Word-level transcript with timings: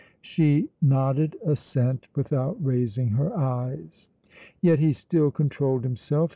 She 0.23 0.67
nodded 0.81 1.35
assent 1.45 2.07
without 2.15 2.57
raising 2.59 3.09
her 3.09 3.37
eyes. 3.37 4.09
Yet 4.59 4.79
he 4.79 4.93
still 4.93 5.29
controlled 5.29 5.83
himself. 5.83 6.29